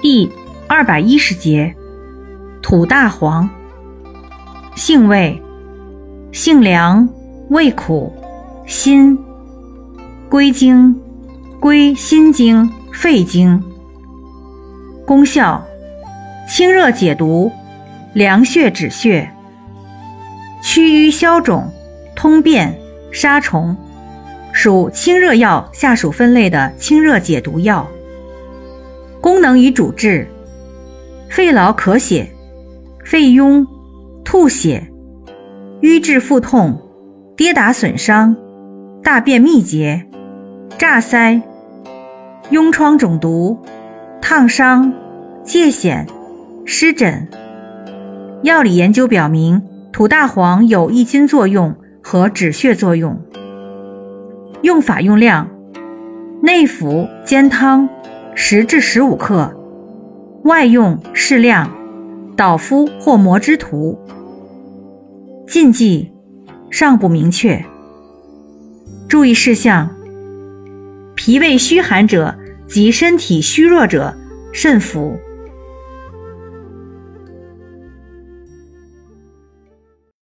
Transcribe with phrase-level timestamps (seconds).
[0.00, 0.30] 第
[0.68, 1.74] 二百一十节，
[2.60, 3.48] 土大黄，
[4.74, 5.42] 性味，
[6.32, 7.08] 性凉，
[7.48, 8.12] 味苦，
[8.66, 9.18] 辛，
[10.28, 11.00] 归经，
[11.58, 13.62] 归心经、肺经。
[15.06, 15.66] 功效，
[16.46, 17.50] 清热解毒，
[18.12, 19.30] 凉血止血，
[20.60, 21.72] 祛瘀消肿，
[22.14, 22.78] 通便，
[23.10, 23.74] 杀虫。
[24.52, 27.86] 属清热药下属分类的清热解毒药。
[29.26, 30.28] 功能与主治：
[31.28, 32.28] 肺痨咳血、
[33.04, 33.66] 肺痈、
[34.24, 34.86] 吐血、
[35.80, 36.80] 瘀滞腹痛、
[37.36, 38.36] 跌打损伤、
[39.02, 40.06] 大便秘结、
[40.78, 41.42] 炸腮、
[42.52, 43.58] 痈疮肿毒、
[44.22, 44.92] 烫伤、
[45.44, 46.06] 疥癣、
[46.64, 47.26] 湿疹。
[48.44, 49.60] 药理研究表明，
[49.92, 53.20] 土大黄有益菌作用和止血作用。
[54.62, 55.48] 用法用量：
[56.42, 57.88] 内服煎汤，
[58.38, 59.50] 十至十五克；
[60.44, 61.74] 外用适量，
[62.36, 63.98] 捣敷或磨之涂。
[65.48, 66.12] 禁忌
[66.70, 67.64] 尚不明确。
[69.08, 69.88] 注意事项：
[71.14, 72.36] 脾胃虚寒者
[72.68, 74.14] 及身体虚弱者
[74.52, 75.18] 慎服。